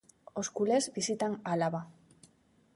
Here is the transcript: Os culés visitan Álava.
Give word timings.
Os 0.39 0.47
culés 0.55 0.85
visitan 0.97 1.33
Álava. 1.53 1.81